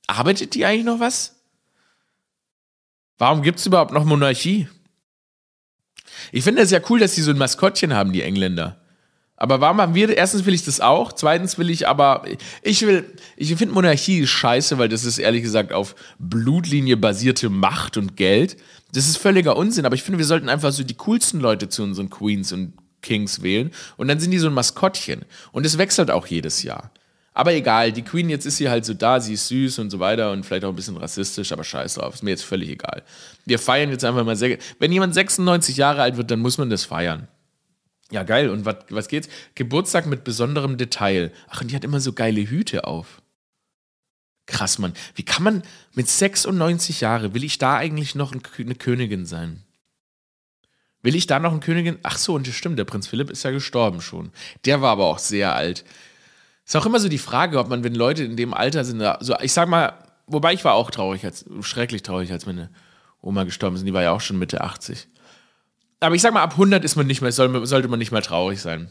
[0.07, 1.35] Arbeitet die eigentlich noch was?
[3.19, 4.69] Warum gibt es überhaupt noch Monarchie?
[6.33, 8.81] Ich finde es ja cool, dass sie so ein Maskottchen haben, die Engländer.
[9.37, 12.25] Aber warum haben wir, erstens will ich das auch, zweitens will ich aber,
[12.63, 13.05] ich will,
[13.37, 18.57] ich finde Monarchie scheiße, weil das ist ehrlich gesagt auf Blutlinie basierte Macht und Geld.
[18.93, 21.83] Das ist völliger Unsinn, aber ich finde, wir sollten einfach so die coolsten Leute zu
[21.83, 22.73] unseren Queens und
[23.03, 25.25] Kings wählen und dann sind die so ein Maskottchen.
[25.53, 26.91] Und es wechselt auch jedes Jahr.
[27.35, 30.01] Aber egal, die Queen, jetzt ist sie halt so da, sie ist süß und so
[30.01, 33.03] weiter und vielleicht auch ein bisschen rassistisch, aber scheiß drauf, ist mir jetzt völlig egal.
[33.45, 36.71] Wir feiern jetzt einfach mal, sehr, wenn jemand 96 Jahre alt wird, dann muss man
[36.71, 37.29] das feiern.
[38.11, 38.51] Ja, geil.
[38.51, 39.29] Und was, was geht's?
[39.55, 41.33] Geburtstag mit besonderem Detail.
[41.49, 43.23] Ach, und die hat immer so geile Hüte auf.
[44.47, 44.93] Krass, Mann.
[45.17, 45.63] Wie kann man
[45.95, 49.65] mit 96 Jahren, will ich da eigentlich noch eine Königin sein?
[51.03, 51.99] Will ich da noch eine Königin?
[52.03, 54.31] Ach so, und das stimmt, der Prinz Philipp ist ja gestorben schon.
[54.65, 55.85] Der war aber auch sehr alt.
[56.65, 59.39] Ist auch immer so die Frage, ob man, wenn Leute in dem Alter sind, so,
[59.41, 59.95] ich sag mal,
[60.27, 62.71] wobei ich war auch traurig, als, schrecklich traurig, als meine
[63.21, 63.87] Oma gestorben ist.
[63.87, 65.09] Die war ja auch schon Mitte 80.
[66.01, 68.23] Aber ich sag mal, ab 100 ist man nicht mehr, soll, sollte man nicht mehr
[68.23, 68.91] traurig sein.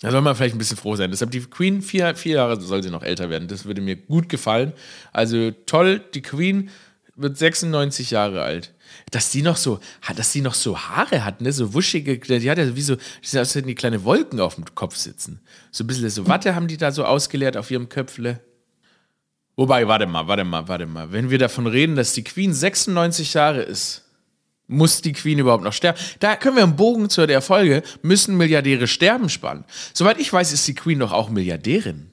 [0.00, 1.10] Da soll man vielleicht ein bisschen froh sein.
[1.10, 3.48] Deshalb die Queen, vier, vier Jahre soll sie noch älter werden.
[3.48, 4.72] Das würde mir gut gefallen.
[5.12, 6.68] Also toll, die Queen
[7.16, 8.74] wird 96 Jahre alt.
[9.12, 9.80] Dass die noch so,
[10.16, 12.96] dass die noch so Haare hat, ne, so wuschige, die hat ja wie so,
[13.34, 15.40] als hätten die kleine Wolken auf dem Kopf sitzen.
[15.70, 18.40] So ein bisschen so Watte haben die da so ausgeleert auf ihrem Köpfle.
[19.56, 21.12] Wobei, warte mal, warte mal, warte mal.
[21.12, 24.03] Wenn wir davon reden, dass die Queen 96 Jahre ist,
[24.66, 25.98] muss die Queen überhaupt noch sterben?
[26.20, 29.64] Da können wir einen Bogen zu der Folge, müssen Milliardäre sterben spannen.
[29.92, 32.10] Soweit ich weiß, ist die Queen doch auch Milliardärin.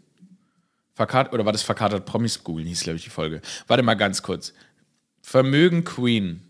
[0.93, 3.41] Verkat oder war das verkatert Promis googeln, hieß, glaube ich, die Folge.
[3.67, 4.53] Warte mal ganz kurz.
[5.21, 6.41] Vermögen Queen.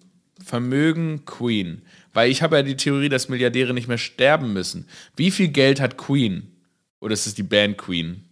[0.44, 1.84] Vermögen Queen.
[2.14, 4.88] Weil ich habe ja die Theorie, dass Milliardäre nicht mehr sterben müssen.
[5.16, 6.52] Wie viel Geld hat Queen?
[7.00, 8.26] Oder ist es die Band Queen?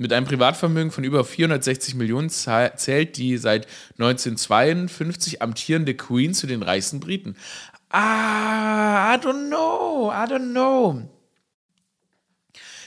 [0.00, 3.66] Mit einem Privatvermögen von über 460 Millionen zählt die seit
[3.98, 7.34] 1952 amtierende Queen zu den reichsten Briten.
[7.90, 11.02] Ah, I don't know, I don't know.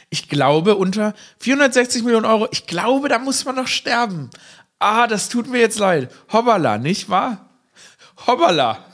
[0.09, 4.29] Ich glaube, unter 460 Millionen Euro, ich glaube, da muss man noch sterben.
[4.79, 6.09] Ah, das tut mir jetzt leid.
[6.31, 7.49] Hoppala, nicht wahr?
[8.25, 8.85] Hoppala.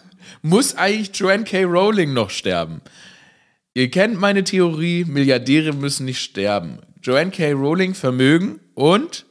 [0.42, 1.66] Muss eigentlich Joanne K.
[1.66, 2.82] Rowling noch sterben?
[3.76, 6.80] Ihr kennt meine Theorie, Milliardäre müssen nicht sterben.
[7.02, 7.52] Joanne K.
[7.52, 9.26] Rowling Vermögen und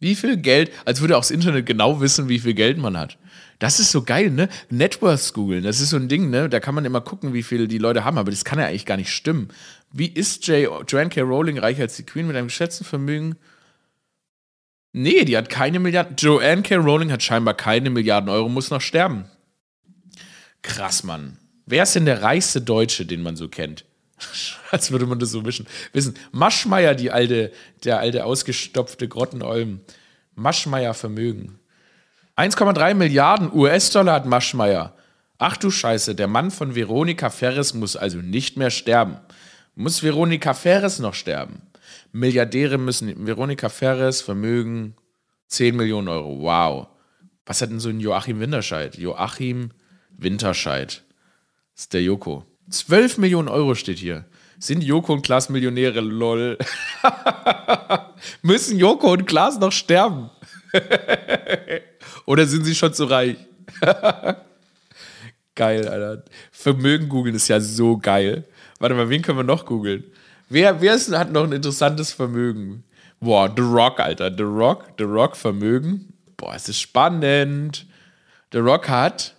[0.00, 3.18] wie viel Geld, als würde auch das Internet genau wissen, wie viel Geld man hat.
[3.60, 4.48] Das ist so geil, ne?
[4.70, 6.48] Networks googeln, das ist so ein Ding, ne?
[6.48, 8.86] Da kann man immer gucken, wie viel die Leute haben, aber das kann ja eigentlich
[8.86, 9.48] gar nicht stimmen.
[9.92, 11.20] Wie ist Joanne K.
[11.20, 13.36] Rowling reicher als die Queen mit einem geschätzten Vermögen?
[14.92, 16.16] Nee, die hat keine Milliarden.
[16.16, 16.76] Joanne K.
[16.76, 19.26] Rowling hat scheinbar keine Milliarden Euro, muss noch sterben.
[20.62, 21.38] Krass, Mann.
[21.64, 23.84] Wer ist denn der reichste Deutsche, den man so kennt?
[24.70, 25.66] Als würde man das so wischen.
[25.92, 26.14] wissen.
[26.32, 27.52] Maschmeier, die alte,
[27.84, 29.80] der alte ausgestopfte Grottenolm.
[30.34, 31.58] Maschmeier Vermögen.
[32.36, 34.94] 1,3 Milliarden US-Dollar hat Maschmeier.
[35.38, 39.18] Ach du Scheiße, der Mann von Veronika Ferres muss also nicht mehr sterben.
[39.74, 41.62] Muss Veronika Ferres noch sterben?
[42.12, 44.94] Milliardäre müssen, Veronika Ferres, Vermögen
[45.48, 46.40] 10 Millionen Euro.
[46.40, 46.88] Wow.
[47.44, 48.96] Was hat denn so ein Joachim Winterscheid?
[48.96, 49.70] Joachim
[50.10, 51.02] Winterscheid.
[51.74, 52.46] Das ist der Joko.
[52.70, 54.24] 12 Millionen Euro steht hier.
[54.58, 56.00] Sind Joko und Klaas Millionäre?
[56.00, 56.56] Lol.
[58.42, 60.30] Müssen Joko und Klaas noch sterben?
[62.26, 63.36] Oder sind sie schon zu reich?
[65.54, 66.24] geil, Alter.
[66.50, 68.44] Vermögen googeln ist ja so geil.
[68.78, 70.04] Warte mal, wen können wir noch googeln?
[70.48, 72.84] Wer, wer ist, hat noch ein interessantes Vermögen?
[73.20, 74.32] Boah, The Rock, Alter.
[74.36, 76.12] The Rock, The Rock Vermögen.
[76.36, 77.86] Boah, es ist spannend.
[78.52, 79.34] The Rock hat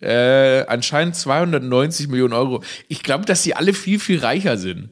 [0.00, 2.62] äh, anscheinend 290 Millionen Euro.
[2.88, 4.90] Ich glaube, dass sie alle viel, viel reicher sind.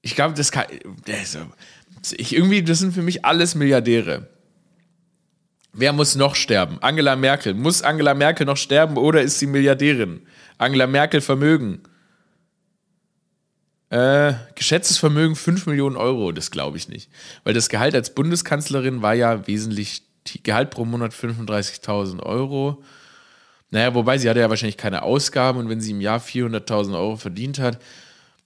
[0.00, 0.66] Ich glaube, das kann.
[1.04, 1.38] Das,
[2.12, 4.28] ich, irgendwie, das sind für mich alles Milliardäre.
[5.72, 6.78] Wer muss noch sterben?
[6.82, 7.54] Angela Merkel.
[7.54, 10.26] Muss Angela Merkel noch sterben oder ist sie Milliardärin?
[10.58, 11.82] Angela Merkel Vermögen.
[13.88, 17.10] Äh, geschätztes Vermögen 5 Millionen Euro, das glaube ich nicht.
[17.44, 20.02] Weil das Gehalt als Bundeskanzlerin war ja wesentlich,
[20.42, 22.82] Gehalt pro Monat 35.000 Euro.
[23.72, 27.16] Naja, wobei sie hatte ja wahrscheinlich keine Ausgaben und wenn sie im Jahr 400.000 Euro
[27.16, 27.78] verdient hat,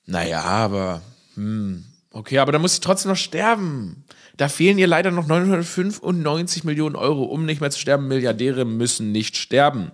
[0.07, 1.03] naja, aber,
[1.35, 4.05] hm, okay, aber da muss sie trotzdem noch sterben.
[4.37, 8.07] Da fehlen ihr leider noch 995 Millionen Euro, um nicht mehr zu sterben.
[8.07, 9.91] Milliardäre müssen nicht sterben.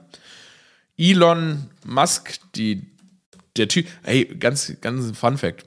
[0.99, 2.87] Elon Musk, die,
[3.57, 5.64] der Typ, hey, ganz, ganz Fun Fact.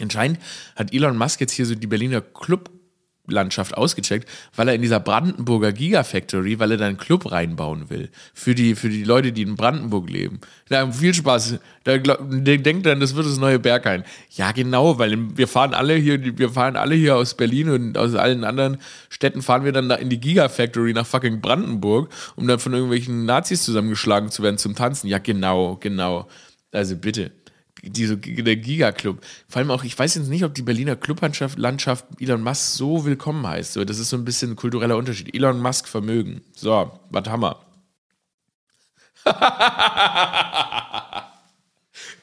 [0.00, 0.40] Anscheinend
[0.74, 2.68] hat Elon Musk jetzt hier so die Berliner Club
[3.32, 8.10] Landschaft ausgecheckt, weil er in dieser Brandenburger Gigafactory, weil er da einen Club reinbauen will.
[8.34, 10.40] Für die, für die Leute, die in Brandenburg leben.
[10.68, 11.58] Da viel Spaß.
[11.84, 14.04] Da, denkt dann, das wird das neue Berghain.
[14.30, 18.14] Ja, genau, weil wir fahren alle hier, wir fahren alle hier aus Berlin und aus
[18.14, 22.60] allen anderen Städten fahren wir dann da in die Gigafactory nach fucking Brandenburg, um dann
[22.60, 25.08] von irgendwelchen Nazis zusammengeschlagen zu werden zum Tanzen.
[25.08, 26.28] Ja, genau, genau.
[26.70, 27.32] Also bitte
[27.82, 29.20] diese, der Giga-Club.
[29.48, 33.04] Vor allem auch, ich weiß jetzt nicht, ob die Berliner Clublandschaft Landschaft Elon Musk so
[33.04, 33.72] willkommen heißt.
[33.72, 35.34] So, das ist so ein bisschen ein kultureller Unterschied.
[35.34, 36.42] Elon Musk Vermögen.
[36.54, 37.58] So, was haben wir?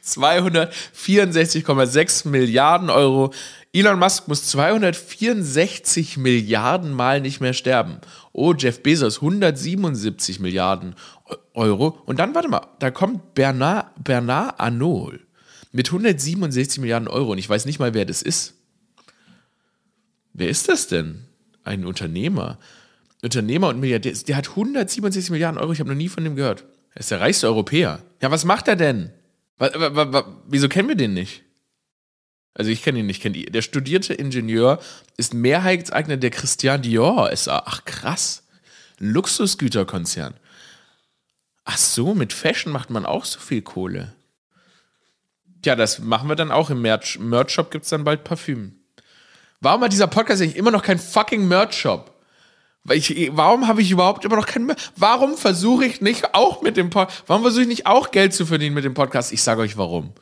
[0.04, 3.32] 264,6 Milliarden Euro.
[3.72, 8.00] Elon Musk muss 264 Milliarden Mal nicht mehr sterben.
[8.32, 10.96] Oh, Jeff Bezos 177 Milliarden
[11.54, 12.00] Euro.
[12.06, 15.20] Und dann, warte mal, da kommt Bernard, Bernard Arnault
[15.72, 18.56] mit 167 Milliarden Euro und ich weiß nicht mal, wer das ist.
[20.34, 21.26] Wer ist das denn?
[21.64, 22.60] Ein Unternehmer.
[23.22, 24.14] Unternehmer und Milliardär.
[24.14, 25.72] Der hat 167 Milliarden Euro.
[25.74, 26.66] Ich habe noch nie von dem gehört.
[26.94, 28.02] Er ist der reichste Europäer.
[28.22, 29.12] Ja, was macht er denn?
[30.48, 31.44] Wieso kennen wir den nicht?
[32.54, 33.52] Also ich kenne ihn nicht, kenne ihn.
[33.52, 34.82] Der studierte Ingenieur
[35.18, 37.64] ist Mehrheitseigner der Christian Dior SA.
[37.66, 38.44] Ach krass.
[39.00, 40.34] Luxusgüterkonzern.
[41.66, 44.16] Ach so, mit Fashion macht man auch so viel Kohle.
[45.62, 47.20] Tja, das machen wir dann auch im Merch.
[47.20, 48.76] Merch-Shop gibt es dann bald Parfüm.
[49.62, 52.16] Warum hat dieser Podcast eigentlich immer noch keinen fucking Merch-Shop?
[53.32, 54.80] warum habe ich überhaupt immer noch keinen Merch?
[54.96, 58.46] Warum versuche ich nicht auch mit dem Podcast, warum versuche ich nicht auch Geld zu
[58.46, 59.32] verdienen mit dem Podcast?
[59.32, 60.14] Ich sage euch warum.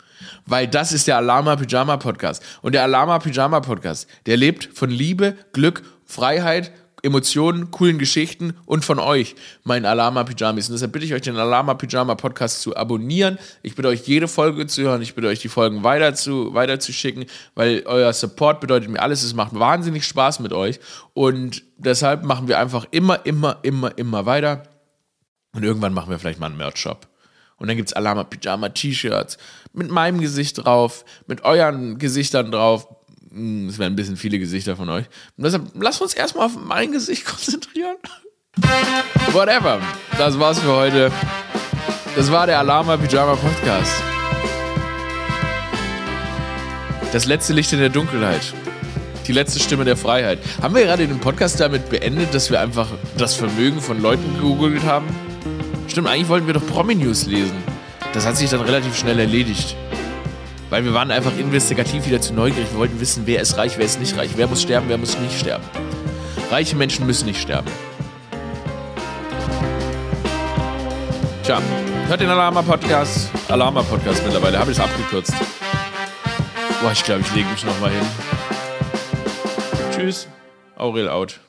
[0.46, 2.44] Weil das ist der Alama Pyjama Podcast.
[2.62, 6.72] Und der Alama Pyjama Podcast, der lebt von Liebe, Glück, Freiheit,
[7.04, 10.68] Emotionen, coolen Geschichten und von euch, meinen Alama Pyjamis.
[10.68, 13.38] Und deshalb bitte ich euch, den Alama Pyjama Podcast zu abonnieren.
[13.62, 15.02] Ich bitte euch, jede Folge zu hören.
[15.02, 19.02] Ich bitte euch, die Folgen weiter zu, weiter zu schicken, weil euer Support bedeutet mir
[19.02, 19.24] alles.
[19.24, 20.80] Es macht wahnsinnig Spaß mit euch.
[21.14, 24.64] Und deshalb machen wir einfach immer, immer, immer, immer weiter.
[25.54, 27.08] Und irgendwann machen wir vielleicht mal einen Merch-Shop.
[27.58, 29.38] Und dann gibt es Alama Pyjama T-Shirts
[29.74, 32.88] mit meinem Gesicht drauf, mit euren Gesichtern drauf.
[33.32, 35.06] Hm, es werden ein bisschen viele Gesichter von euch.
[35.38, 37.98] Und deshalb lasst uns erstmal auf mein Gesicht konzentrieren.
[39.32, 39.80] Whatever.
[40.18, 41.12] Das war's für heute.
[42.16, 43.92] Das war der Alama Pyjama Podcast.
[47.14, 48.54] Das letzte Licht in der Dunkelheit.
[49.28, 50.40] Die letzte Stimme der Freiheit.
[50.62, 52.88] Haben wir gerade den Podcast damit beendet, dass wir einfach
[53.18, 55.06] das Vermögen von Leuten gegoogelt haben?
[55.88, 57.56] Stimmt, eigentlich wollten wir doch Promi-News lesen.
[58.14, 59.76] Das hat sich dann relativ schnell erledigt.
[60.70, 62.72] Weil wir waren einfach investigativ wieder zu neugierig.
[62.72, 64.32] Wir wollten wissen, wer ist reich, wer ist nicht reich.
[64.36, 65.64] Wer muss sterben, wer muss nicht sterben.
[66.52, 67.70] Reiche Menschen müssen nicht sterben.
[71.44, 71.62] Tja,
[72.08, 73.30] hört den Alarma-Podcast.
[73.48, 75.34] Alarma-Podcast mittlerweile, habe ich es abgekürzt.
[76.82, 78.06] Boah, ich glaube, ich lege mich nochmal hin.
[79.96, 80.28] Tschüss.
[80.76, 81.40] Aurel out.